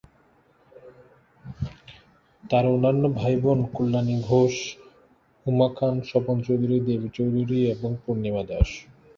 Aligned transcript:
তার 2.43 2.65
অন্যান্য 2.67 3.03
ভাই 3.19 3.35
বোন 3.43 3.59
কল্যাণী 3.75 4.15
ঘোষ, 4.21 4.53
উমা 5.45 5.67
খান, 5.77 5.95
স্বপন 6.09 6.37
চৌধুরী, 6.47 6.77
দেবী 6.87 7.09
চৌধুরী 7.17 7.57
ও 7.65 7.89
পূর্ণিমা 8.03 8.43
দাশ। 8.49 8.69